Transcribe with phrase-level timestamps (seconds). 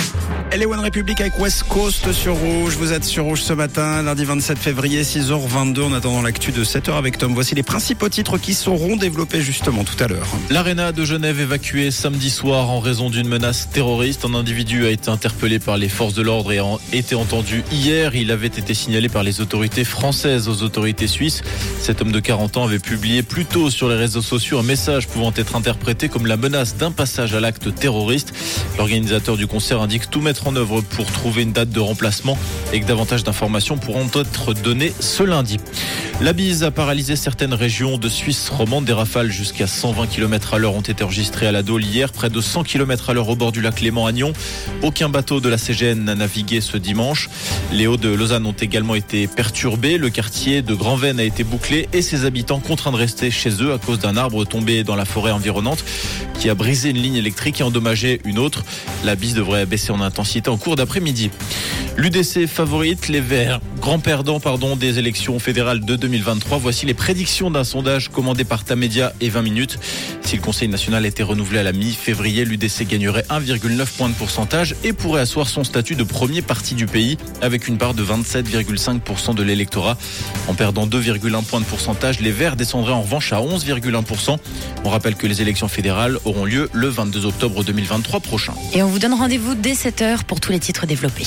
[0.00, 0.39] Bye.
[0.52, 2.74] Elle est One Republic avec West Coast sur Rouge.
[2.76, 5.82] Vous êtes sur Rouge ce matin, lundi 27 février, 6h22.
[5.82, 9.84] En attendant l'actu de 7h avec Tom, voici les principaux titres qui seront développés justement
[9.84, 10.26] tout à l'heure.
[10.50, 14.24] L'aréna de Genève évacuée samedi soir en raison d'une menace terroriste.
[14.24, 18.16] Un individu a été interpellé par les forces de l'ordre et a été entendu hier.
[18.16, 21.42] Il avait été signalé par les autorités françaises aux autorités suisses.
[21.80, 25.06] Cet homme de 40 ans avait publié plus tôt sur les réseaux sociaux un message
[25.06, 28.32] pouvant être interprété comme la menace d'un passage à l'acte terroriste.
[28.78, 32.38] L'organisateur du concert indique tout mettre en œuvre pour trouver une date de remplacement
[32.72, 35.58] et que davantage d'informations pourront être données ce lundi.
[36.20, 38.84] La bise a paralysé certaines régions de Suisse romande.
[38.84, 42.28] Des rafales jusqu'à 120 km à l'heure ont été enregistrées à la Dole hier, près
[42.28, 44.32] de 100 km à l'heure au bord du lac Léman Agnon.
[44.82, 47.30] Aucun bateau de la CGN n'a navigué ce dimanche.
[47.72, 49.96] Les hauts de Lausanne ont également été perturbés.
[49.96, 53.72] Le quartier de Grand a été bouclé et ses habitants contraints de rester chez eux
[53.72, 55.82] à cause d'un arbre tombé dans la forêt environnante
[56.38, 58.64] qui a brisé une ligne électrique et endommagé une autre.
[59.04, 61.30] La bise devrait baisser en intensité en cours d'après-midi.
[61.96, 66.58] L'UDC favorite les Verts, grand perdant pardon, des élections fédérales de 2023.
[66.58, 69.78] Voici les prédictions d'un sondage commandé par Tamedia et 20 minutes.
[70.22, 74.76] Si le Conseil national était renouvelé à la mi-février, l'UDC gagnerait 1,9 points de pourcentage
[74.84, 79.34] et pourrait asseoir son statut de premier parti du pays avec une part de 27,5%
[79.34, 79.96] de l'électorat.
[80.46, 84.36] En perdant 2,1 points de pourcentage, les Verts descendraient en revanche à 11,1%.
[84.84, 88.52] On rappelle que les élections fédérales auront lieu le 22 octobre 2023 prochain.
[88.74, 91.26] Et on vous donne rendez-vous dès 7h pour tous les titres développés.